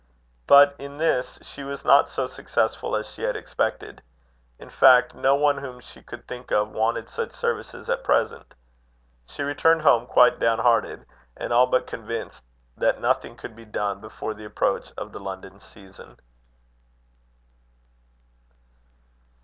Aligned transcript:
But 0.47 0.75
in 0.79 0.97
this 0.97 1.37
she 1.43 1.63
was 1.63 1.85
not 1.85 2.09
so 2.09 2.25
successful 2.25 2.95
as 2.95 3.07
she 3.11 3.21
had 3.21 3.35
expected. 3.35 4.01
In 4.57 4.71
fact, 4.71 5.13
no 5.13 5.35
one 5.35 5.59
whom 5.59 5.79
she 5.79 6.01
could 6.01 6.27
think 6.27 6.51
of, 6.51 6.71
wanted 6.71 7.07
such 7.07 7.29
services 7.33 7.87
at 7.87 8.03
present. 8.03 8.55
She 9.27 9.43
returned 9.43 9.83
home 9.83 10.07
quite 10.07 10.39
down 10.39 10.57
hearted, 10.57 11.05
and 11.37 11.53
all 11.53 11.67
but 11.67 11.85
convinced 11.85 12.43
that 12.75 12.99
nothing 12.99 13.35
could 13.37 13.55
be 13.55 13.63
done 13.63 14.01
before 14.01 14.33
the 14.33 14.43
approach 14.45 14.91
of 14.97 15.11
the 15.11 15.19
London 15.19 15.59
season. 15.59 16.17